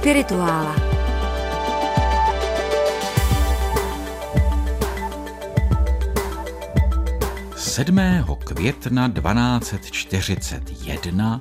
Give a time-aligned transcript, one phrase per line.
[0.00, 0.76] Spirituála.
[7.56, 11.40] Sedmého května 1241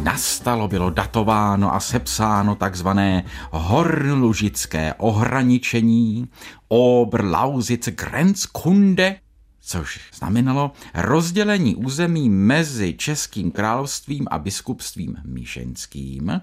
[0.00, 6.28] nastalo, bylo datováno a sepsáno takzvané hornlužické ohraničení
[6.68, 9.16] Oberlausitz Grenzkunde,
[9.60, 16.40] což znamenalo rozdělení území mezi Českým královstvím a biskupstvím Míšeňským.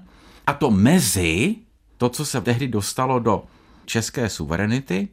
[0.48, 1.55] A to mezi,
[1.98, 3.44] to, co se tehdy dostalo do
[3.86, 5.08] české suverenity,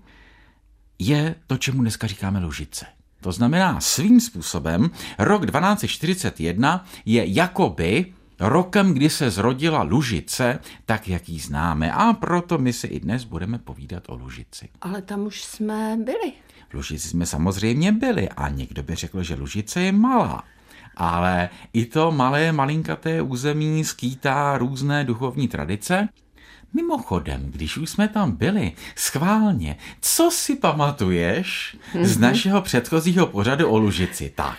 [0.98, 2.86] je to, čemu dneska říkáme Lužice.
[3.20, 11.28] To znamená, svým způsobem rok 1241 je jakoby rokem, kdy se zrodila Lužice, tak jak
[11.28, 11.92] ji známe.
[11.92, 14.68] A proto my si i dnes budeme povídat o Lužici.
[14.80, 16.32] Ale tam už jsme byli.
[16.68, 20.44] V Lužici jsme samozřejmě byli a někdo by řekl, že Lužice je malá.
[20.96, 26.08] Ale i to malé, malinkaté území skýtá různé duchovní tradice.
[26.74, 33.78] Mimochodem, když už jsme tam byli, schválně, co si pamatuješ z našeho předchozího pořadu o
[33.78, 34.32] Lužici?
[34.34, 34.58] Tak.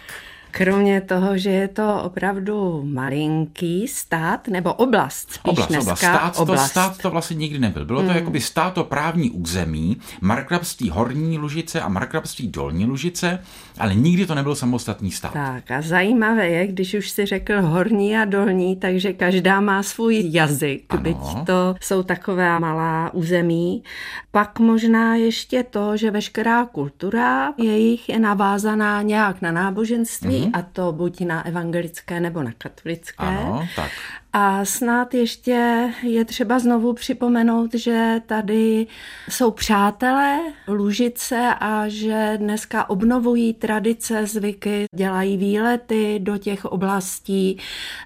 [0.52, 5.92] Kromě toho, že je to opravdu malinký stát, nebo oblast, spíš Oblast, dneska.
[5.92, 6.00] oblast.
[6.00, 6.70] Stát, to, oblast.
[6.72, 7.86] stát to vlastně nikdy nebyl.
[7.86, 8.16] Bylo to Hmm.
[8.16, 13.40] jakoby státoprávní území, markrabství Horní Lužice a markrabství Dolní Lužice,
[13.80, 15.34] ale nikdy to nebyl samostatný stát.
[15.34, 20.22] Tak a zajímavé je, když už si řekl horní a dolní, takže každá má svůj
[20.32, 21.02] jazyk, Ano.
[21.02, 23.84] byť to jsou taková malá území.
[24.32, 30.92] Pak možná ještě to, že veškerá kultura jejich je navázaná nějak na náboženství, a to
[30.92, 33.26] buď na evangelické nebo na katolické.
[33.26, 33.92] Ano, tak.
[34.34, 38.88] A snad ještě je třeba znovu připomenout, že tady
[39.30, 47.58] jsou přátelé Lužice a že dneska obnovují tradice, zvyky, dělají výlety do těch oblastí.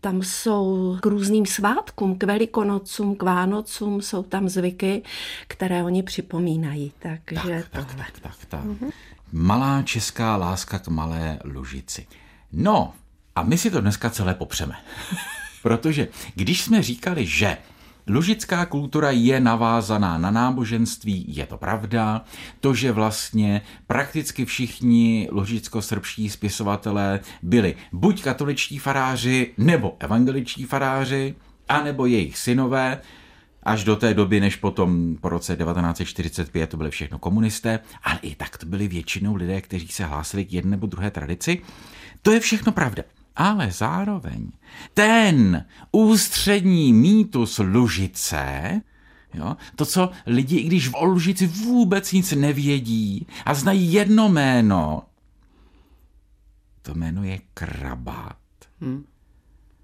[0.02, 5.02] Tam jsou k různým svátkům, k velikonocům, k Vánocům, jsou tam zvyky,
[5.48, 6.92] které oni připomínají.
[7.00, 8.06] Takže Tak, tohle.
[8.06, 8.62] tak, tak, tak.
[9.32, 12.08] Malá česká láska k malé Lužici.
[12.53, 12.94] No,
[13.36, 14.75] a my si to dneska celé popřeme.
[15.64, 17.58] Protože když jsme říkali, že
[18.08, 22.22] Lužická kultura je navázaná na náboženství, je to pravda.
[22.59, 31.36] To, že vlastně prakticky všichni lužicko-srbští spisovatelé byli buď katoličtí faráři, nebo evangeličtí faráři,
[31.69, 33.02] anebo jejich synové,
[33.63, 38.35] až do té doby, než potom po roce 1945 to byly všechno komunisté, ale i
[38.35, 41.62] tak to byli většinou lidé, kteří se hlásili k jedné nebo druhé tradici.
[42.22, 43.03] To je všechno pravda.
[43.35, 44.51] Ale zároveň
[44.94, 48.81] ten ústřední mýtus Lužice,
[49.34, 55.03] jo, to, co lidi, i když o Lužici vůbec nic nevědí a znají jedno jméno,
[56.81, 58.38] to jméno je Krabát.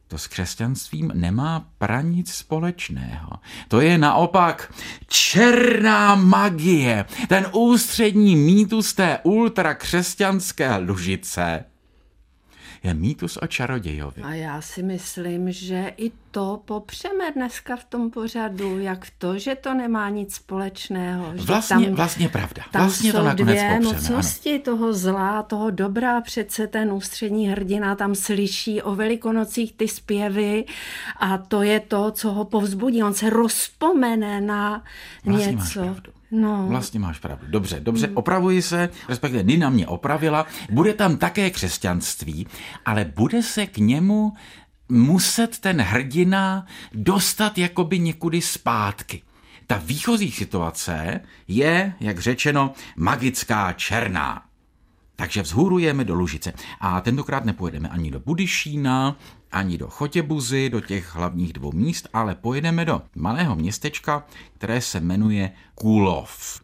[0.09, 3.29] To s křesťanstvím nemá pranic společného.
[3.67, 4.73] To je naopak
[5.07, 11.65] černá magie, ten ústřední mýtus té ultrakřesťanské Lužice
[12.83, 14.21] je mýtus o čarodějovi.
[14.21, 19.55] A já si myslím, že i to popřeme dneska v tom pořadu, jak to, že
[19.55, 21.31] to nemá nic společného.
[21.37, 22.63] Že Vlastně, tam, vlastně pravda.
[22.71, 23.75] tam Vlastně jsou to nakonec dvě popřeme.
[23.89, 23.93] Ano.
[23.93, 26.21] mocnosti toho zla, toho dobra.
[26.21, 30.65] Přece ten ústřední hrdina tam slyší o velikonocích ty zpěvy
[31.19, 33.03] a to je to, co ho povzbudí.
[33.03, 34.83] On se rozpomene na
[35.25, 35.79] Vlastně máš něco.
[35.81, 36.11] pravdu.
[36.31, 37.47] No, Vlastně máš pravdu.
[37.49, 40.45] Dobře, dobře, opravuji se, respektive Nina mě opravila.
[40.71, 42.47] Bude tam také křesťanství,
[42.85, 44.33] ale bude se k němu
[44.89, 49.21] muset ten hrdina dostat jakoby někudy zpátky.
[49.67, 54.41] Ta výchozí situace je, jak řečeno, magická černá.
[55.15, 56.53] Takže vzhůrujeme do Lužice.
[56.79, 59.15] A tentokrát nepojedeme ani do Budyšína,
[59.51, 64.99] ani do Chotěbuzy, do těch hlavních dvou míst, ale pojedeme do malého městečka, které se
[64.99, 66.61] jmenuje Kulov.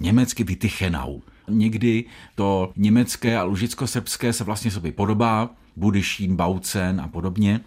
[0.00, 1.20] Německy Vytychenau.
[1.48, 2.04] Někdy
[2.34, 7.60] to německé a lužicko-srbské se vlastně sobě podobá, Budyšín, Baucen a podobně,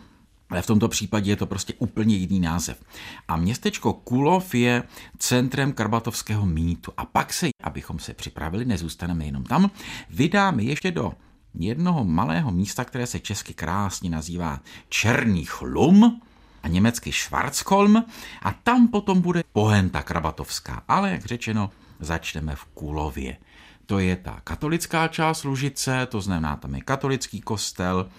[0.49, 2.83] ale v tomto případě je to prostě úplně jiný název.
[3.27, 4.83] A městečko Kulov je
[5.17, 6.91] centrem karbatovského mýtu.
[6.97, 9.71] A pak se, abychom se připravili, nezůstaneme jenom tam,
[10.09, 11.13] vydáme ještě do
[11.59, 14.59] jednoho malého místa, které se česky krásně nazývá
[14.89, 16.21] Černý chlum
[16.63, 18.05] a německy Schwarzkolm
[18.41, 20.83] a tam potom bude pohenta krabatovská.
[20.87, 23.37] Ale jak řečeno, začneme v Kulově.
[23.85, 28.09] To je ta katolická část Lužice, to znamená, tam je katolický kostel,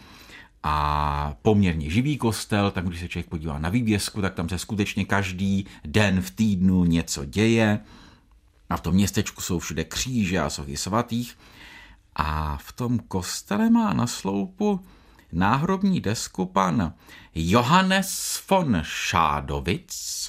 [0.69, 5.05] a poměrně živý kostel, tam když se člověk podívá na vývězku, tak tam se skutečně
[5.05, 7.81] každý den v týdnu něco děje.
[8.71, 11.39] A v tom městečku jsou všude kříže a sochy svatých.
[12.17, 14.85] A v tom kostele má na sloupu
[15.33, 16.93] náhrobní desku pan
[17.35, 20.27] Johannes von Šádovic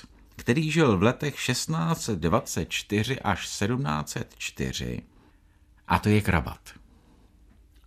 [0.47, 5.01] který žil v letech 1624 až 1704.
[5.87, 6.59] A to je krabat.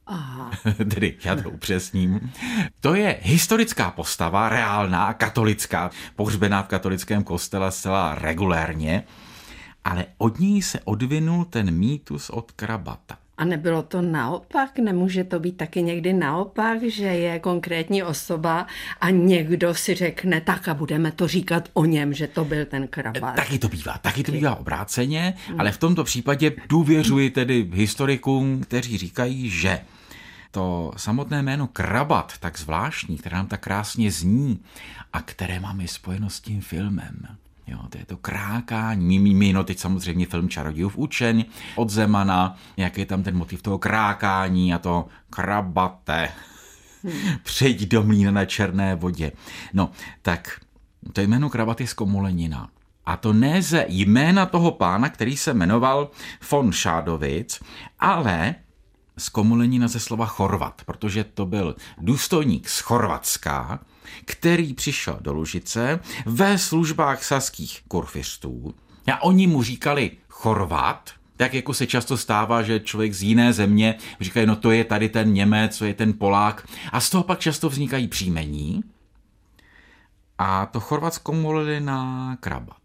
[0.07, 0.51] Aha.
[0.77, 2.33] Tedy já to upřesním.
[2.81, 9.05] To je historická postava, reálná, katolická, pohřbená v katolickém kostele zcela regulérně,
[9.85, 13.19] ale od ní se odvinul ten mýtus od krabata.
[13.41, 14.79] A nebylo to naopak?
[14.79, 18.67] Nemůže to být taky někdy naopak, že je konkrétní osoba
[19.01, 22.89] a někdo si řekne, tak a budeme to říkat o něm, že to byl ten
[22.89, 23.37] krabat.
[23.37, 28.99] Taky to bývá, taky to bývá obráceně, ale v tomto případě důvěřuji tedy historikům, kteří
[28.99, 29.81] říkají, že
[30.51, 34.61] to samotné jméno krabat, tak zvláštní, které nám tak krásně zní
[35.13, 37.27] a které máme spojeno s tím filmem,
[37.67, 41.45] Jo, to je to krákání, mimo no teď samozřejmě film Čarodějův učeň
[41.77, 46.29] od Zemana, jaký je tam ten motiv toho krákání a to krabate,
[47.03, 47.39] hmm.
[47.43, 49.33] přejď do mlína na černé vodě.
[49.73, 49.91] No,
[50.23, 50.61] tak
[51.13, 52.69] to jméno krabat je z Komolenina.
[53.07, 56.11] A to ne ze jména toho pána, který se jmenoval
[56.51, 57.61] von Šádovic,
[57.99, 58.55] ale
[59.19, 63.81] z Komolenina ze slova Chorvat, protože to byl důstojník z Chorvatska,
[64.25, 68.75] který přišel do Lužice ve službách saských kurfistů
[69.13, 73.95] a oni mu říkali Chorvat, tak jako se často stává, že člověk z jiné země
[74.21, 76.69] říká, no to je tady ten Němec, to je ten Polák.
[76.93, 78.83] A z toho pak často vznikají příjmení.
[80.39, 82.80] A to Chorvatsko molili na Krabat.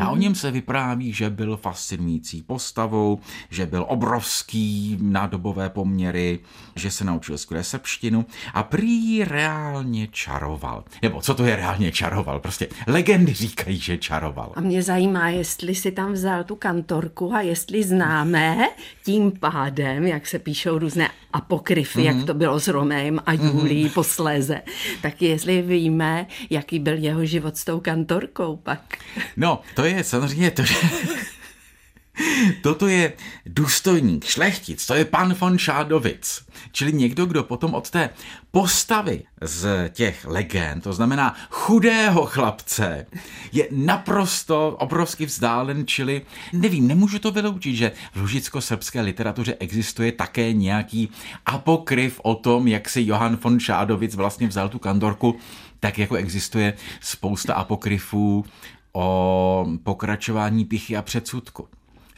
[0.00, 3.20] A o něm se vypráví, že byl fascinující postavou,
[3.50, 6.38] že byl obrovský na dobové poměry,
[6.76, 10.84] že se naučil skvěle srbštinu a prý reálně čaroval.
[11.02, 12.40] Nebo co to je reálně čaroval?
[12.40, 14.52] Prostě legendy říkají, že čaroval.
[14.54, 18.68] A mě zajímá, jestli si tam vzal tu kantorku a jestli známe
[19.04, 22.04] tím pádem, jak se píšou různé apokryfy, mm-hmm.
[22.04, 22.26] jak mhm.
[22.26, 23.92] to bylo s Romem a Julí mm-hmm.
[23.92, 24.62] posléze,
[25.02, 28.98] tak jestli víme, jaký byl jeho život s tou kantorkou pak.
[29.36, 30.74] No, to je samozřejmě to, že...
[32.62, 33.12] Toto je
[33.46, 38.10] důstojník, šlechtic, to je pan von Šádovic, čili někdo, kdo potom od té
[38.50, 43.06] postavy z těch legend, to znamená chudého chlapce,
[43.52, 46.22] je naprosto obrovsky vzdálen, čili
[46.52, 51.10] nevím, nemůžu to vyloučit, že v lužicko-srbské literatuře existuje také nějaký
[51.46, 55.36] apokryf o tom, jak si Johann von Šádovic vlastně vzal tu kandorku,
[55.80, 58.44] tak jako existuje spousta apokryfů
[58.92, 61.68] o pokračování pichy a předsudku.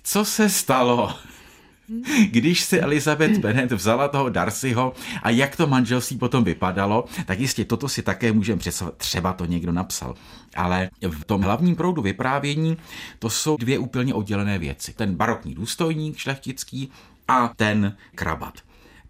[0.03, 1.15] Co se stalo?
[2.31, 4.93] Když si Elizabeth Bennet vzala toho Darcyho
[5.23, 8.95] a jak to manželství potom vypadalo, tak jistě toto si také můžeme představit.
[8.97, 10.15] Třeba to někdo napsal.
[10.57, 12.77] Ale v tom hlavním proudu vyprávění
[13.19, 14.93] to jsou dvě úplně oddělené věci.
[14.93, 16.91] Ten barokní důstojník šlechtický
[17.29, 18.55] a ten krabat.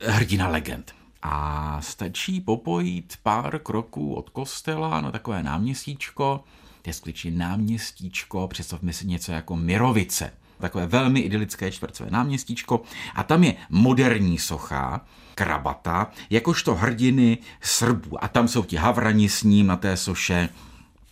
[0.00, 0.94] Hrdina legend.
[1.22, 6.44] A stačí popojít pár kroků od kostela na takové náměstíčko,
[6.82, 12.82] to je skutečně náměstíčko, představme si něco jako Mirovice, takové velmi idylické čtvrcové náměstíčko.
[13.14, 15.00] A tam je moderní socha,
[15.34, 18.24] krabata, jakožto hrdiny Srbů.
[18.24, 20.48] A tam jsou ti havrani s ním na té soše,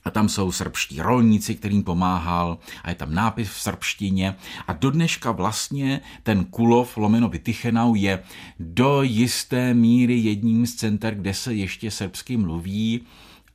[0.05, 4.37] a tam jsou srbští rolníci, kterým pomáhal a je tam nápis v srbštině
[4.67, 8.23] a do dneška vlastně ten Kulov lomeno Vytychenau je
[8.61, 13.01] do jisté míry jedním z center, kde se ještě srbsky mluví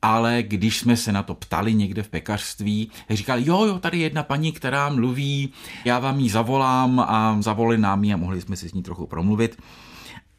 [0.02, 4.04] ale když jsme se na to ptali někde v pekařství, říkali, jo, jo, tady je
[4.04, 5.54] jedna paní, která mluví,
[5.86, 9.08] já vám ji zavolám a zavolali nám ji a mohli jsme si s ní trochu
[9.08, 9.62] promluvit.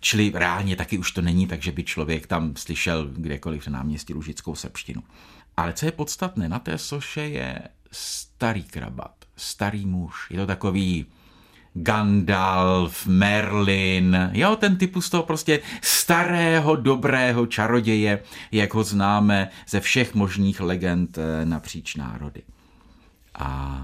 [0.01, 4.15] Čili reálně taky už to není tak, že by člověk tam slyšel kdekoliv na náměstí
[4.15, 5.03] lužickou srbštinu.
[5.57, 7.59] Ale co je podstatné, na té soše je
[7.93, 10.27] starý krabat, starý muž.
[10.31, 11.07] Je to takový
[11.75, 18.23] Gandalf, Merlin, jo, ten typus toho prostě starého, dobrého čaroděje,
[18.53, 22.43] jak ho známe ze všech možných legend eh, napříč národy.
[23.35, 23.81] A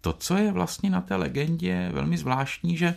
[0.00, 2.94] to, co je vlastně na té legendě velmi zvláštní, že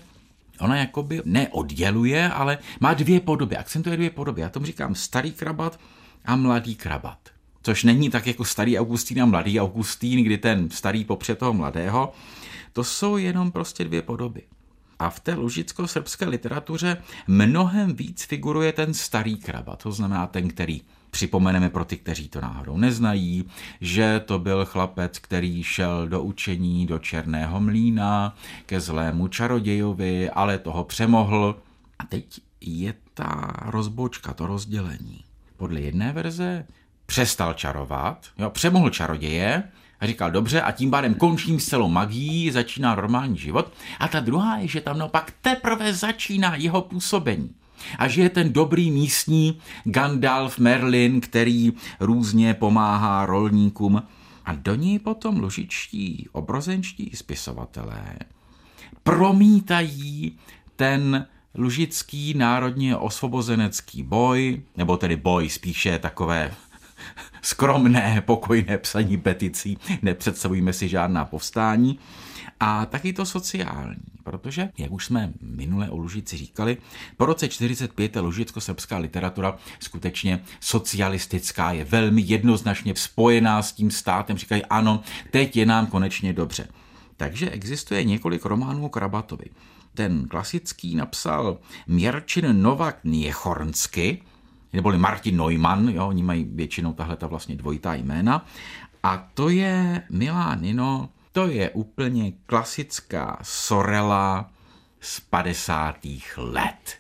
[0.60, 4.42] ona jakoby neodděluje, ale má dvě podoby, akcentuje dvě podoby.
[4.42, 5.80] Já tomu říkám starý krabat
[6.26, 7.37] a mladý krabat.
[7.64, 12.14] Což není tak jako starý Augustín a mladý Augustín, kdy ten starý popře toho mladého,
[12.74, 14.42] to jsou jenom prostě dvě podoby.
[15.00, 16.98] A v té lužicko-srbské literatuře
[17.28, 22.42] mnohem víc figuruje ten starý kraba, to znamená ten, který Připomeneme pro ty, kteří to
[22.42, 23.46] náhodou neznají,
[23.82, 28.36] že to byl chlapec, který šel do učení do Černého mlína
[28.66, 31.60] ke zlému čarodějovi, ale toho přemohl.
[32.00, 35.24] A teď je ta rozbočka, to rozdělení.
[35.58, 36.66] Podle jedné verze
[37.08, 39.64] přestal čarovat, jo, přemohl čaroděje,
[40.00, 43.74] a říkal, dobře, a tím pádem končím s celou magií, začíná normální život.
[44.00, 47.50] A ta druhá je, že tam naopak teprve začíná jeho působení.
[47.98, 54.04] A že je ten dobrý místní Gandalf Merlin, který různě pomáhá rolníkům.
[54.46, 58.16] A do ní potom lužičtí obrozenčtí spisovatelé
[59.04, 60.38] promítají
[60.76, 66.54] ten lužický národně osvobozenecký boj, nebo tedy boj spíše takové
[67.42, 72.00] skromné, pokojné psaní peticí, nepředstavujeme si žádná povstání,
[72.60, 76.78] a taky to sociální, protože, jak už jsme minule o Lužici říkali,
[77.18, 84.38] po roce 45 je lužicko-srbská literatura skutečně socialistická, je velmi jednoznačně spojená s tím státem,
[84.38, 86.68] říkají ano, teď je nám konečně dobře.
[87.18, 89.46] Takže existuje několik románů Krabatovi.
[89.94, 94.22] Ten klasický napsal Měrčin Novak Něchornsky,
[94.74, 98.46] neboli Martin Neumann, jo, oni mají většinou tahle ta vlastně dvojitá jména.
[99.04, 104.50] A to je, milá Nino, to je úplně klasická Sorela
[105.00, 105.96] z 50.
[106.38, 106.98] let.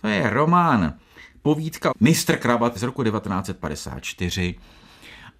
[0.00, 0.94] To je román,
[1.42, 4.54] povídka Mistr Krabat z roku 1954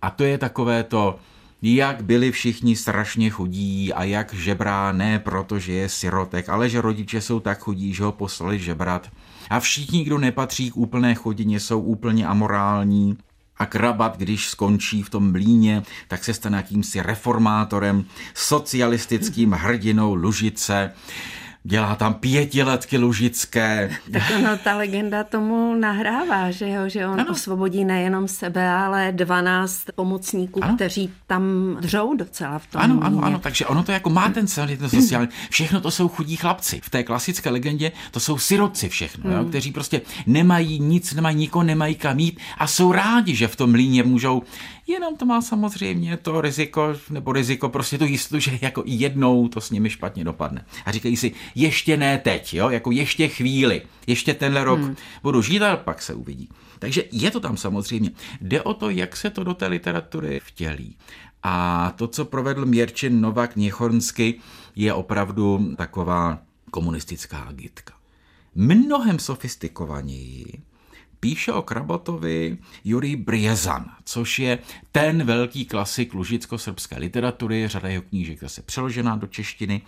[0.02, 1.18] a to je takové to,
[1.62, 6.80] jak byli všichni strašně chudí a jak žebrá ne proto, že je sirotek, ale že
[6.80, 9.10] rodiče jsou tak chudí, že ho poslali žebrat.
[9.52, 13.16] A všichni, kdo nepatří k úplné chodině, jsou úplně amorální.
[13.56, 18.04] A Krabat, když skončí v tom mlíně, tak se stane jakýmsi reformátorem,
[18.34, 20.92] socialistickým hrdinou Lužice
[21.64, 23.90] dělá tam pětiletky lužické.
[24.12, 26.88] Tak ono, ta legenda tomu nahrává, že, jo?
[26.88, 27.30] že on ano.
[27.30, 30.74] osvobodí nejenom sebe, ale 12 pomocníků, ano.
[30.74, 31.42] kteří tam
[31.80, 32.80] dřou docela v tom.
[32.82, 36.08] Ano, ano, ano, takže ono to jako má ten celý ten sociální, všechno to jsou
[36.08, 36.80] chudí chlapci.
[36.84, 39.38] V té klasické legendě to jsou siroci všechno, hmm.
[39.38, 39.44] jo?
[39.44, 43.74] kteří prostě nemají nic, nemají nikoho, nemají kam jít a jsou rádi, že v tom
[43.74, 44.42] líně můžou
[44.86, 49.60] Jenom to má samozřejmě to riziko, nebo riziko prostě tu jistotu, že jako jednou to
[49.60, 50.64] s nimi špatně dopadne.
[50.84, 54.96] A říkají si, ještě ne teď, jo, jako ještě chvíli, ještě tenhle rok hmm.
[55.22, 56.48] budu žít a pak se uvidí.
[56.78, 58.10] Takže je to tam samozřejmě.
[58.40, 60.96] Jde o to, jak se to do té literatury vtělí.
[61.42, 64.34] A to, co provedl Měrčin Novak Něchornsky,
[64.76, 66.38] je opravdu taková
[66.70, 67.94] komunistická agitka.
[68.54, 70.62] Mnohem sofistikovaněji
[71.22, 74.58] píše o Krabatovi Jurij Briezan, což je
[74.92, 79.82] ten velký klasik lužicko-srbské literatury, řada jeho knížek zase přeložená do češtiny.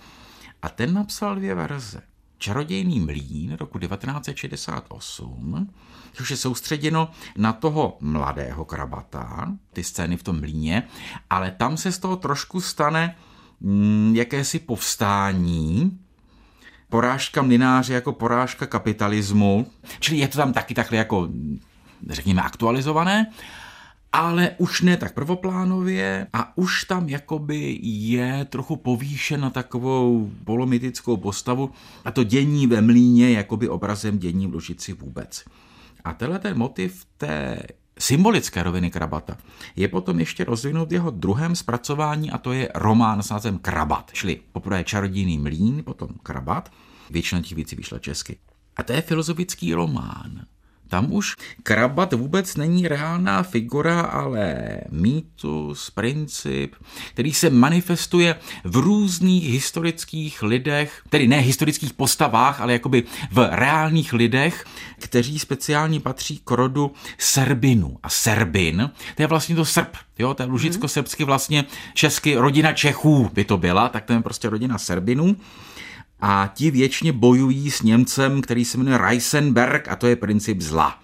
[0.62, 2.02] A ten napsal dvě verze.
[2.38, 5.74] Čarodějný mlín roku 1968,
[6.12, 10.88] což je soustředěno na toho mladého krabata, ty scény v tom mlíně,
[11.30, 13.16] ale tam se z toho trošku stane
[13.60, 15.98] mm, jakési povstání,
[16.94, 19.66] porážka mlináře jako porážka kapitalismu,
[20.00, 21.28] čili je to tam taky takhle jako,
[22.10, 23.26] řekněme, aktualizované,
[24.12, 31.16] ale už ne tak prvoplánově a už tam jakoby je trochu povýšen na takovou polomytickou
[31.16, 31.70] postavu
[32.04, 35.44] a to dění ve mlíně jakoby obrazem dění v Lužici vůbec.
[36.04, 37.58] A tenhle ten motiv té
[37.98, 39.36] symbolické roviny Krabata
[39.76, 44.10] je potom ještě rozvinut v jeho druhém zpracování a to je román s názvem Krabat,
[44.12, 46.72] čili poprvé čarodějný mlín, potom Krabat.
[47.10, 48.38] Většina těch věcí vyšla česky.
[48.76, 50.46] A to je filozofický román.
[50.94, 54.56] Tam už Krabat vůbec není reálná figura, ale
[54.90, 56.74] mýtus, princip,
[57.10, 64.12] který se manifestuje v různých historických lidech, tedy ne historických postavách, ale jakoby v reálných
[64.12, 64.64] lidech,
[64.98, 67.98] kteří speciálně patří k rodu Serbinu.
[68.02, 73.30] A Serbin, to je vlastně to Srb, jo, to je lužicko-srbsky vlastně česky rodina Čechů
[73.34, 75.36] by to byla, tak to je prostě rodina Serbinů
[76.20, 80.98] a ti věčně bojují s Němcem, který se jmenuje Reisenberg a to je princip zla.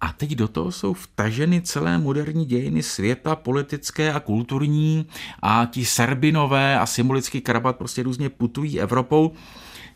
[0.00, 5.06] A teď do toho jsou vtaženy celé moderní dějiny světa, politické a kulturní
[5.42, 9.32] a ti Serbinové a symbolický krabat prostě různě putují Evropou.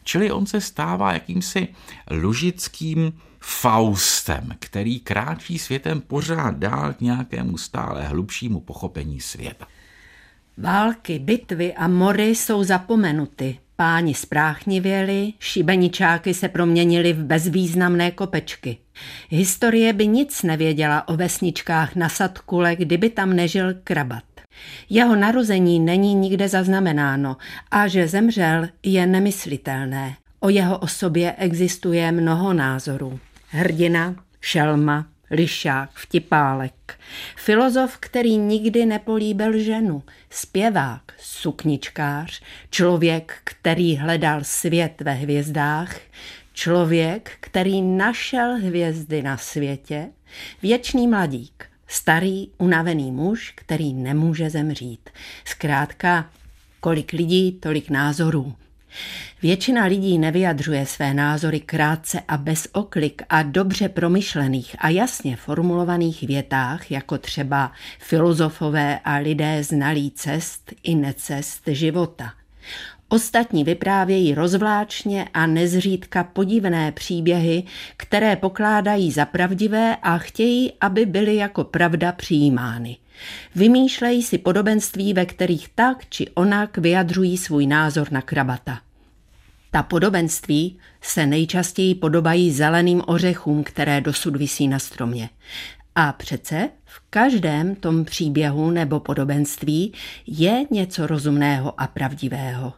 [0.02, 1.68] Čili on se stává jakýmsi
[2.10, 3.12] lužickým
[3.46, 9.66] Faustem, který kráčí světem pořád dál k nějakému stále hlubšímu pochopení světa.
[10.58, 13.58] Války, bitvy a mory jsou zapomenuty.
[13.76, 18.78] Páni spráchnivěli, šibeničáky se proměnili v bezvýznamné kopečky.
[19.28, 24.24] Historie by nic nevěděla o vesničkách na Sadkule, kdyby tam nežil krabat.
[24.90, 27.36] Jeho narození není nikde zaznamenáno
[27.70, 30.16] a že zemřel je nemyslitelné.
[30.40, 33.20] O jeho osobě existuje mnoho názorů.
[33.48, 36.98] Hrdina, šelma, lišák, vtipálek.
[37.36, 45.96] Filozof, který nikdy nepolíbil ženu, zpěvák, sukničkář, člověk, který hledal svět ve hvězdách,
[46.52, 50.08] člověk, který našel hvězdy na světě,
[50.62, 55.10] věčný mladík, starý, unavený muž, který nemůže zemřít.
[55.44, 56.30] Zkrátka,
[56.80, 58.54] kolik lidí, tolik názorů.
[59.42, 66.22] Většina lidí nevyjadřuje své názory krátce a bez oklik a dobře promyšlených a jasně formulovaných
[66.22, 72.32] větách, jako třeba filozofové a lidé znalí cest i necest života.
[73.14, 77.62] Ostatní vyprávějí rozvláčně a nezřídka podivné příběhy,
[77.96, 82.96] které pokládají za pravdivé a chtějí, aby byly jako pravda přijímány.
[83.54, 88.80] Vymýšlejí si podobenství, ve kterých tak či onak vyjadřují svůj názor na krabata.
[89.70, 95.30] Ta podobenství se nejčastěji podobají zeleným ořechům, které dosud visí na stromě.
[95.94, 99.92] A přece v každém tom příběhu nebo podobenství
[100.26, 102.72] je něco rozumného a pravdivého.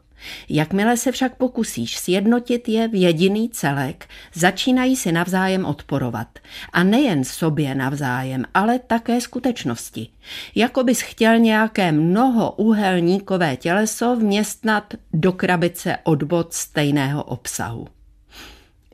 [0.48, 6.38] Jakmile se však pokusíš sjednotit je v jediný celek, začínají si navzájem odporovat.
[6.72, 10.08] A nejen sobě navzájem, ale také skutečnosti.
[10.54, 17.86] Jako bys chtěl nějaké mnohoúhelníkové těleso vměstnat do krabice odbod stejného obsahu.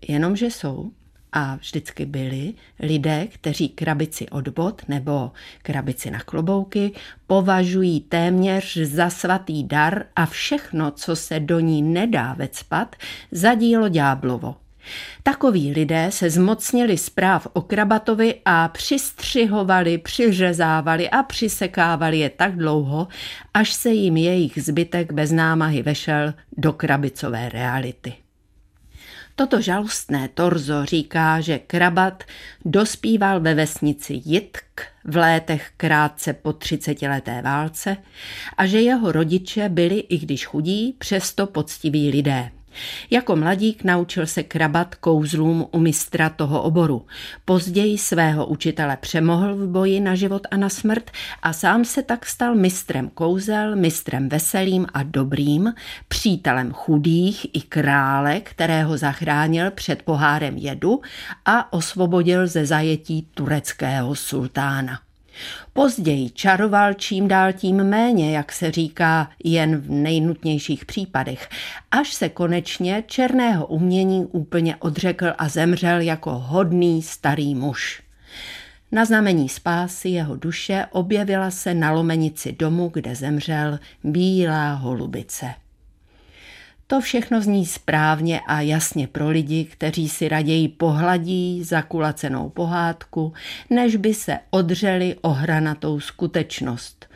[0.08, 0.90] Jenomže jsou
[1.32, 6.92] a vždycky byli lidé, kteří krabici od bod nebo krabici na klobouky
[7.26, 12.96] považují téměř za svatý dar a všechno, co se do ní nedá vecpat,
[13.30, 14.56] za dílo ďáblovo.
[15.22, 23.08] Takoví lidé se zmocnili zpráv o krabatovi a přistřihovali, přiřezávali a přisekávali je tak dlouho,
[23.54, 28.21] až se jim jejich zbytek bez námahy vešel do krabicové reality.
[29.36, 32.24] Toto žalostné torzo říká, že Krabat
[32.64, 34.60] dospíval ve vesnici Jitk
[35.04, 37.96] v létech krátce po třicetileté válce
[38.56, 42.50] a že jeho rodiče byli, i když chudí, přesto poctiví lidé.
[43.10, 47.06] Jako mladík naučil se krabat kouzlům u mistra toho oboru.
[47.44, 51.10] Později svého učitele přemohl v boji na život a na smrt
[51.42, 55.74] a sám se tak stal mistrem kouzel, mistrem veselým a dobrým,
[56.08, 61.00] přítelem chudých i krále, kterého zachránil před pohárem jedu
[61.44, 65.11] a osvobodil ze zajetí tureckého sultána.
[65.72, 71.48] Později čaroval čím dál tím méně, jak se říká, jen v nejnutnějších případech,
[71.90, 78.02] až se konečně černého umění úplně odřekl a zemřel jako hodný starý muž.
[78.92, 85.54] Na znamení spásy jeho duše objevila se na lomenici domu, kde zemřel bílá holubice.
[86.92, 93.32] To všechno zní správně a jasně pro lidi, kteří si raději pohladí zakulacenou pohádku,
[93.70, 97.06] než by se odřeli o hranatou skutečnost.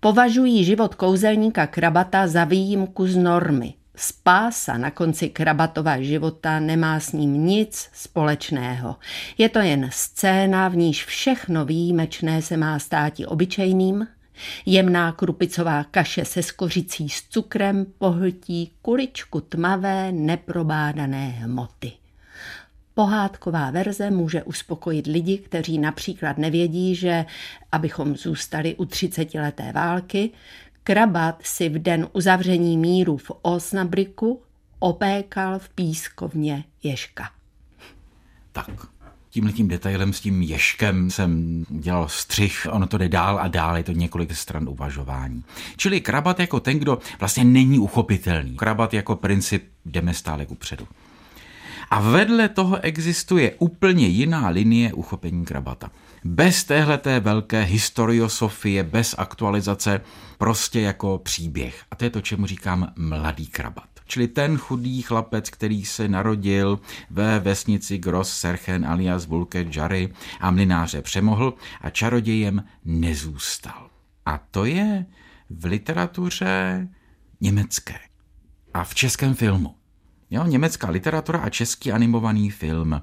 [0.00, 3.74] Považují život kouzelníka Krabata za výjimku z normy.
[3.96, 8.96] Spása na konci Krabatova života nemá s ním nic společného.
[9.38, 14.06] Je to jen scéna, v níž všechno výjimečné se má státi obyčejným
[14.66, 21.92] Jemná krupicová kaše se skořicí s cukrem pohltí kuličku tmavé, neprobádané hmoty.
[22.94, 27.24] Pohádková verze může uspokojit lidi, kteří například nevědí, že,
[27.72, 30.30] abychom zůstali u třicetileté války,
[30.86, 34.42] Krabat si v den uzavření míru v Osnabriku
[34.78, 37.30] opékal v pískovně Ježka.
[38.52, 38.70] Tak,
[39.34, 43.82] tímhletím detailem s tím ješkem jsem dělal střih, ono to jde dál a dál, je
[43.82, 45.44] to několik stran uvažování.
[45.76, 48.56] Čili krabat jako ten, kdo vlastně není uchopitelný.
[48.56, 50.88] Krabat jako princip jdeme stále kupředu.
[51.90, 55.90] A vedle toho existuje úplně jiná linie uchopení krabata.
[56.24, 60.00] Bez téhleté velké historiosofie, bez aktualizace,
[60.38, 61.84] prostě jako příběh.
[61.90, 63.93] A to je to, čemu říkám mladý krabat.
[64.06, 70.50] Čili ten chudý chlapec, který se narodil ve vesnici Gross Serchen alias Vulke Jary a
[70.50, 73.90] mlináře přemohl a čarodějem nezůstal.
[74.26, 75.06] A to je
[75.50, 76.88] v literatuře
[77.40, 77.98] německé
[78.74, 79.74] a v českém filmu.
[80.30, 83.02] Jo, německá literatura a český animovaný film.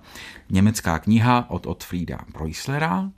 [0.49, 3.11] Německá kniha od Otfrieda Preuslera,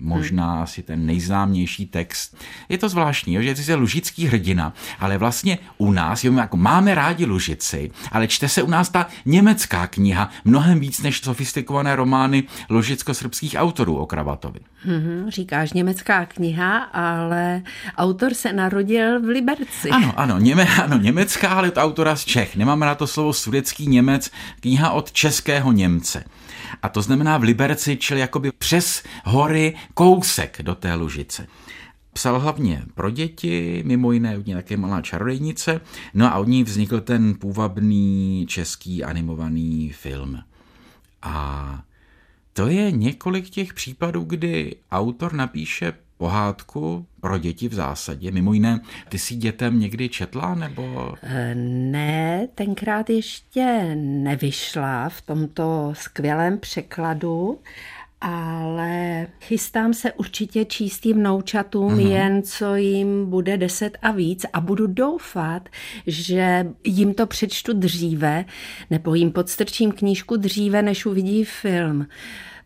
[0.00, 0.62] možná hmm.
[0.62, 2.36] asi ten nejznámější text.
[2.68, 7.24] Je to zvláštní, že je lužický hrdina, ale vlastně u nás, jo, jako máme rádi
[7.24, 13.54] Lužici, ale čte se u nás ta německá kniha mnohem víc než sofistikované romány ložicko-srbských
[13.58, 14.60] autorů o Kravatovi.
[14.84, 17.62] Hmm, říkáš německá kniha, ale
[17.96, 19.90] autor se narodil v Liberci.
[19.90, 22.56] Ano, ano, něme, ano německá, ale to autora z Čech.
[22.56, 24.30] Nemáme na to slovo sudecký Němec,
[24.60, 26.24] kniha od českého Němce.
[26.82, 31.46] A to znamená v Liberci, čili jakoby přes hory kousek do té Lužice.
[32.12, 35.80] Psal hlavně pro děti, mimo jiné od ní také malá čarodejnice,
[36.14, 40.38] no a od ní vznikl ten půvabný český animovaný film.
[41.22, 41.82] A
[42.52, 48.30] to je několik těch případů, kdy autor napíše pohádku pro děti v zásadě.
[48.30, 51.14] Mimo jiné, ty si dětem někdy četla, nebo?
[51.22, 57.58] Eh, ne, tenkrát ještě nevyšla v tomto skvělém překladu,
[58.20, 62.08] ale chystám se určitě číst jim vnoučatům mm-hmm.
[62.08, 65.68] jen co jim bude deset a víc a budu doufat,
[66.06, 68.44] že jim to přečtu dříve
[68.90, 72.06] nebo jim podstrčím knížku dříve, než uvidí film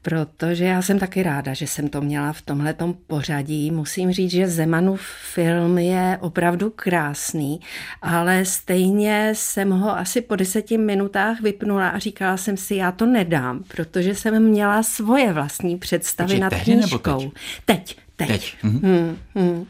[0.03, 3.71] protože já jsem taky ráda, že jsem to měla v tomhletom pořadí.
[3.71, 5.01] Musím říct, že Zemanův
[5.33, 7.61] film je opravdu krásný,
[8.03, 13.07] ale stejně jsem ho asi po deseti minutách vypnula a říkala jsem si, já to
[13.07, 17.19] nedám, protože jsem měla svoje vlastní představy Počkej, nad knížkou.
[17.21, 17.31] Teď?
[17.65, 18.08] Teď.
[18.27, 18.57] Teď.
[18.63, 18.79] Mhm.
[18.81, 19.67] Hmm, hmm.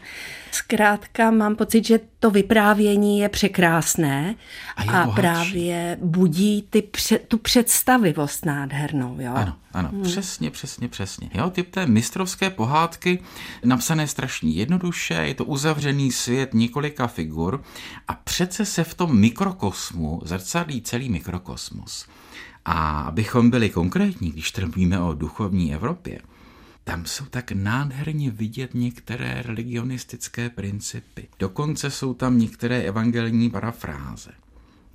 [0.50, 4.34] Zkrátka mám pocit, že to vyprávění je překrásné
[4.76, 5.14] A je a bohatší.
[5.20, 9.16] právě budí ty pře- tu představivost nádhernou.
[9.20, 9.32] Jo?
[9.34, 10.02] Ano, ano, hmm.
[10.02, 11.30] přesně, přesně, přesně.
[11.34, 13.22] Jo, typ té mistrovské pohádky,
[13.64, 17.62] napsané strašně jednoduše, je to uzavřený svět několika figur
[18.08, 22.06] a přece se v tom mikrokosmu zrcadlí celý mikrokosmos.
[22.64, 26.18] A abychom byli konkrétní, když mluvíme o duchovní Evropě,
[26.88, 31.28] tam jsou tak nádherně vidět některé religionistické principy.
[31.38, 34.30] Dokonce jsou tam některé evangelní parafráze.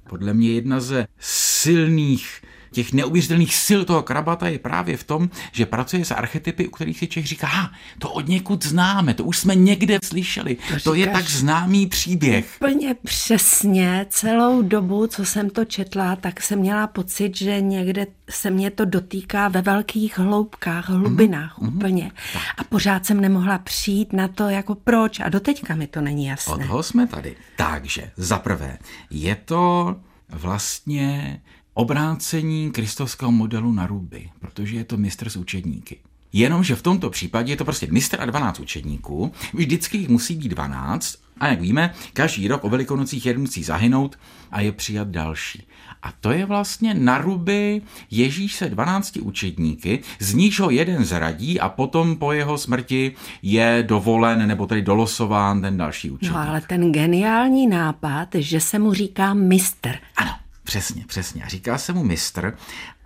[0.09, 2.41] Podle mě jedna ze silných
[2.73, 6.99] těch neuvěřitelných sil toho krabata je právě v tom, že pracuje s archetypy, u kterých
[6.99, 10.93] si Čech říká, ha, to od někud známe, to už jsme někde slyšeli, to, to
[10.93, 12.57] je tak známý příběh.
[12.61, 18.49] Úplně přesně celou dobu, co jsem to četla, tak jsem měla pocit, že někde se
[18.49, 21.75] mě to dotýká ve velkých hloubkách, hlubinách mm-hmm.
[21.75, 22.11] úplně.
[22.57, 25.19] A pořád jsem nemohla přijít na to, jako proč.
[25.19, 26.53] A doteďka mi to není jasné.
[26.53, 27.35] Od toho jsme tady.
[27.55, 28.77] Takže, za prvé,
[29.09, 29.95] je to
[30.29, 31.41] vlastně
[31.73, 35.97] obrácení kristovského modelu na ruby, protože je to mistr z učedníky.
[36.33, 40.49] Jenomže v tomto případě je to prostě mistr a 12 učedníků, vždycky jich musí být
[40.49, 44.19] 12 a jak víme, každý rok o velikonocích jeden musí zahynout
[44.51, 45.67] a je přijat další.
[46.03, 47.81] A to je vlastně na ruby
[48.11, 53.83] Ježíš se 12 učedníky, z níž ho jeden zradí a potom po jeho smrti je
[53.87, 56.35] dovolen nebo tedy dolosován ten další učedník.
[56.35, 59.95] No ale ten geniální nápad, že se mu říká mistr.
[60.15, 60.31] Ano,
[60.63, 61.43] Přesně, přesně.
[61.43, 62.57] A říká se mu mistr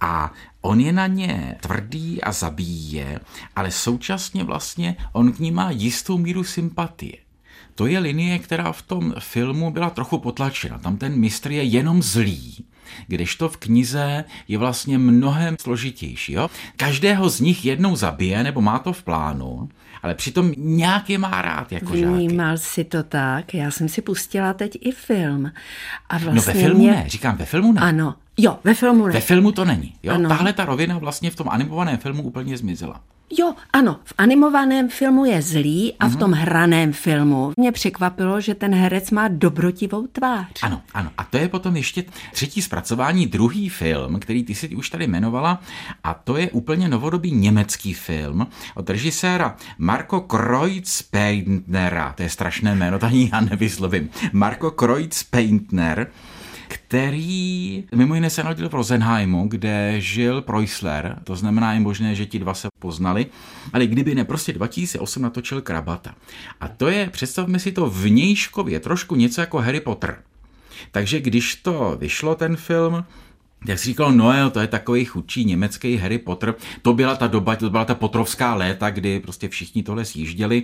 [0.02, 3.20] a on je na ně tvrdý a zabíje,
[3.56, 7.17] ale současně vlastně on k ní má jistou míru sympatie.
[7.76, 10.80] To je linie, která v tom filmu byla trochu potlačena.
[10.80, 12.65] Tam ten mistr je jenom zlý,
[13.08, 16.34] kdežto v knize je vlastně mnohem složitější.
[16.34, 16.50] Jo?
[16.76, 19.69] Každého z nich jednou zabije, nebo má to v plánu,
[20.04, 22.67] ale přitom nějak je má rád jako Vnímal žáky.
[22.67, 25.52] si to tak, já jsem si pustila teď i film.
[26.10, 26.91] A vlastně no ve filmu mě...
[26.91, 27.82] ne, říkám ve filmu ne.
[27.82, 29.13] Ano, jo, ve filmu ne.
[29.13, 29.93] Ve filmu to není.
[30.04, 30.13] Jo?
[30.13, 30.30] Ano.
[30.30, 33.02] Tahle ta rovina vlastně v tom animovaném filmu úplně zmizela.
[33.29, 38.55] Jo, ano, v animovaném filmu je zlý a v tom hraném filmu mě překvapilo, že
[38.55, 40.47] ten herec má dobrotivou tvář.
[40.61, 41.11] Ano, ano.
[41.17, 45.61] A to je potom ještě třetí zpracování, druhý film, který ty si už tady jmenovala,
[46.03, 52.13] a to je úplně novodobý německý film od režiséra Marco Kreuzpaintnera.
[52.17, 54.09] To je strašné jméno, to ani já nevyslovím.
[54.33, 56.07] Marco Kreuzpaintner,
[56.67, 62.25] který mimo jiné se narodil v Rosenheimu, kde žil Preussler, to znamená je možné, že
[62.25, 63.25] ti dva se poznali,
[63.73, 66.15] ale kdyby ne, prostě 2008 natočil Krabata.
[66.60, 70.17] A to je, představme si to vnějškově, trošku něco jako Harry Potter.
[70.91, 73.06] Takže když to vyšlo, ten film,
[73.65, 76.56] jak jsi říkal Noel, to je takový chudší německý Harry Potter.
[76.82, 80.63] To byla ta doba, to byla ta potrovská léta, kdy prostě všichni tohle sjížděli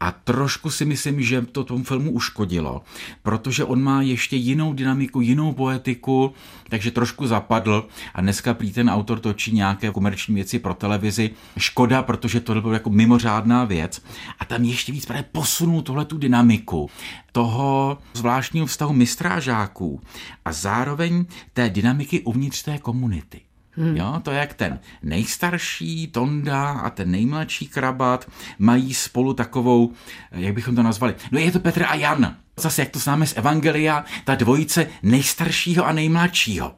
[0.00, 2.82] a trošku si myslím, že to tomu filmu uškodilo,
[3.22, 6.34] protože on má ještě jinou dynamiku, jinou poetiku,
[6.68, 11.30] takže trošku zapadl a dneska prý ten autor točí nějaké komerční věci pro televizi.
[11.58, 14.02] Škoda, protože to bylo jako mimořádná věc
[14.38, 16.90] a tam ještě víc právě posunul tohle tu dynamiku
[17.32, 20.00] toho zvláštního vztahu mistrážáků
[20.44, 23.40] a zároveň té dynamiky uvnitř té komunity.
[23.74, 23.96] Hmm.
[23.96, 29.92] Jo, to je jak ten nejstarší Tonda a ten nejmladší krabat mají spolu takovou,
[30.32, 32.36] jak bychom to nazvali, no je to Petr a Jan.
[32.56, 36.74] Zase jak to známe z Evangelia, ta dvojice nejstaršího a nejmladšího.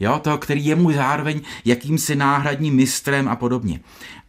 [0.00, 3.80] Jo, toho, který je mu zároveň jakýmsi náhradním mistrem a podobně.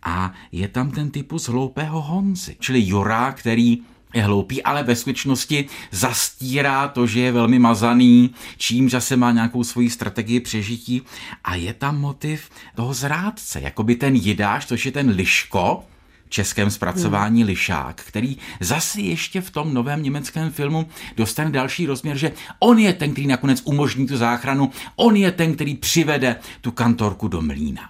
[0.04, 3.84] A je tam ten typus hloupého Honzy, čili Jura, který
[4.14, 9.64] je hloupý, ale ve skutečnosti zastírá to, že je velmi mazaný, čím zase má nějakou
[9.64, 11.02] svoji strategii přežití
[11.44, 15.84] a je tam motiv toho zrádce, jako by ten jidáš, což je ten liško,
[16.26, 17.48] v českém zpracování hmm.
[17.48, 22.94] lišák, který zase ještě v tom novém německém filmu dostane další rozměr, že on je
[22.94, 27.90] ten, který nakonec umožní tu záchranu, on je ten, který přivede tu kantorku do mlína.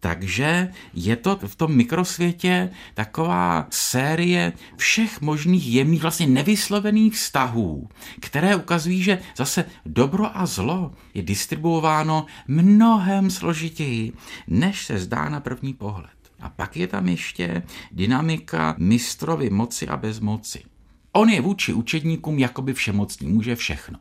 [0.00, 7.88] Takže je to v tom mikrosvětě taková série všech možných jemných, vlastně nevyslovených vztahů,
[8.20, 14.12] které ukazují, že zase dobro a zlo je distribuováno mnohem složitěji,
[14.46, 16.10] než se zdá na první pohled.
[16.40, 20.62] A pak je tam ještě dynamika mistrovy moci a bezmoci.
[21.12, 23.98] On je vůči učedníkům jakoby všemocný, může všechno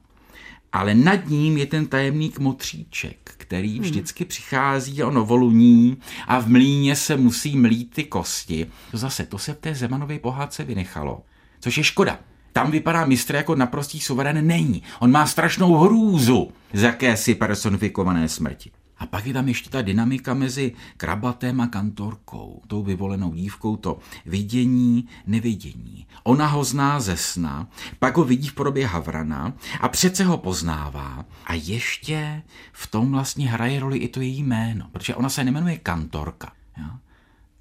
[0.73, 3.81] ale nad ním je ten tajemník motříček, který hmm.
[3.81, 8.67] vždycky přichází, ono voluní a v mlíně se musí mlít ty kosti.
[8.91, 11.23] To zase, to se v té Zemanové pohádce vynechalo,
[11.59, 12.19] což je škoda.
[12.53, 14.83] Tam vypadá mistr jako naprostý suverén, není.
[14.99, 18.71] On má strašnou hrůzu z jakési personifikované smrti.
[18.99, 23.99] A pak je tam ještě ta dynamika mezi krabatem a kantorkou, tou vyvolenou dívkou, to
[24.25, 26.07] vidění, nevidění.
[26.23, 27.67] Ona ho zná ze sna,
[27.99, 31.25] pak ho vidí v podobě Havrana a přece ho poznává.
[31.45, 35.77] A ještě v tom vlastně hraje roli i to její jméno, protože ona se nemenuje
[35.77, 36.51] kantorka.
[36.77, 36.89] Jo?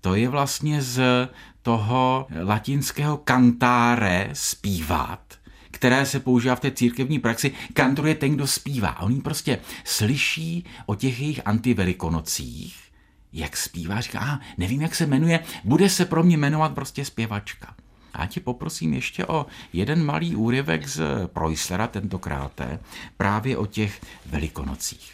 [0.01, 1.29] To je vlastně z
[1.63, 5.36] toho latinského cantare, zpívat,
[5.87, 8.89] které se používá v té církevní praxi, kantor je ten, kdo zpívá.
[8.89, 12.77] A on prostě slyší o těch jejich antivelikonocích,
[13.33, 17.75] jak zpívá, říká, aha, nevím, jak se jmenuje, bude se pro mě jmenovat prostě zpěvačka.
[18.15, 22.61] A ti poprosím ještě o jeden malý úryvek z Preuslera tentokrát,
[23.17, 25.13] právě o těch velikonocích.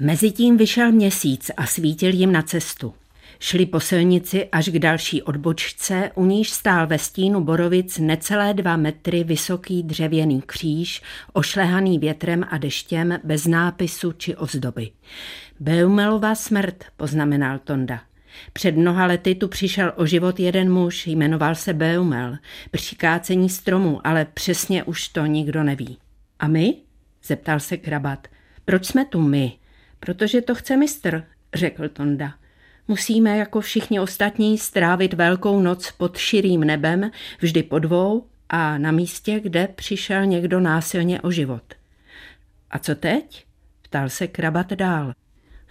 [0.00, 2.94] Mezitím vyšel měsíc a svítil jim na cestu.
[3.46, 8.76] Šli po silnici až k další odbočce, u níž stál ve stínu Borovic necelé dva
[8.76, 11.02] metry vysoký dřevěný kříž,
[11.32, 14.90] ošlehaný větrem a deštěm, bez nápisu či ozdoby.
[15.60, 18.02] Beumelová smrt, poznamenal Tonda.
[18.52, 22.36] Před mnoha lety tu přišel o život jeden muž, jmenoval se Beumel,
[22.70, 25.98] při kácení stromu, ale přesně už to nikdo neví.
[26.38, 26.76] A my?
[27.24, 28.28] zeptal se Krabat.
[28.64, 29.52] Proč jsme tu my?
[30.00, 32.34] Protože to chce mistr, řekl Tonda.
[32.88, 38.90] Musíme jako všichni ostatní strávit velkou noc pod širým nebem, vždy po dvou a na
[38.90, 41.62] místě, kde přišel někdo násilně o život.
[42.70, 43.44] A co teď?
[43.82, 45.12] Ptal se krabat dál.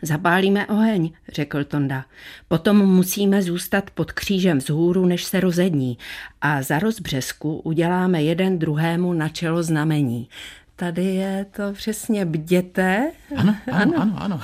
[0.01, 2.05] Zapálíme oheň, řekl Tonda.
[2.47, 5.97] Potom musíme zůstat pod křížem vzhůru, než se rozední
[6.41, 10.29] a za rozbřesku uděláme jeden druhému na čelo znamení.
[10.75, 13.11] Tady je to přesně bděte.
[13.35, 14.15] Ano, ano, ano, ano.
[14.17, 14.41] ano.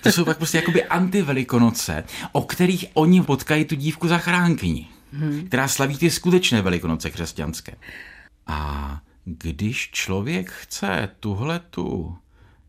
[0.00, 5.46] To jsou tak prostě jakoby antivelikonoce, o kterých oni potkají tu dívku zachránkyni, hmm.
[5.46, 7.74] která slaví ty skutečné velikonoce křesťanské.
[8.46, 12.16] A když člověk chce tuhle tu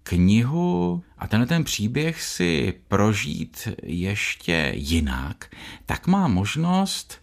[0.04, 5.49] knihu a tenhle ten příběh si prožít ještě jinak,
[5.86, 7.21] tak má možnost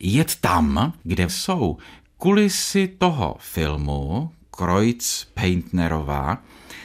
[0.00, 1.78] jet tam, kde jsou
[2.16, 6.38] kulisy toho filmu Kreuz Paintnerova,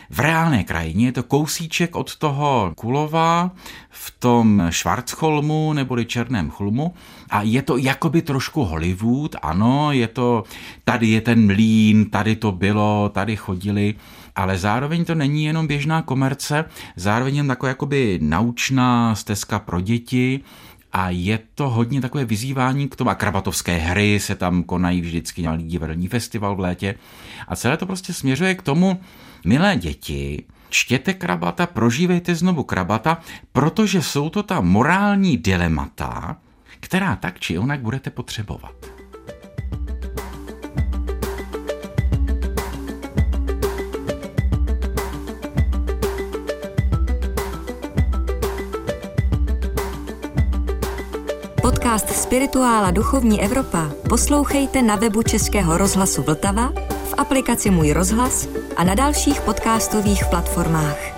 [0.09, 1.05] v reálné krajině.
[1.05, 3.51] Je to kousíček od toho Kulova
[3.89, 6.93] v tom Schwarzholmu neboli Černém chlmu
[7.29, 10.43] a je to jakoby trošku Hollywood, ano, je to,
[10.83, 13.95] tady je ten mlín, tady to bylo, tady chodili,
[14.35, 16.65] ale zároveň to není jenom běžná komerce,
[16.95, 20.41] zároveň jen taková jakoby naučná stezka pro děti,
[20.95, 23.09] a je to hodně takové vyzývání k tomu.
[23.09, 26.95] A krabatovské hry se tam konají vždycky na divadelní festival v létě.
[27.47, 29.01] A celé to prostě směřuje k tomu,
[29.45, 33.17] milé děti, čtěte krabata, prožívejte znovu krabata,
[33.51, 36.37] protože jsou to ta morální dilemata,
[36.79, 38.75] která tak či onak budete potřebovat.
[51.61, 56.73] Podcast Spirituála Duchovní Evropa poslouchejte na webu Českého rozhlasu Vltava,
[57.05, 61.14] v aplikaci Můj rozhlas a na dalších podcastových platformách.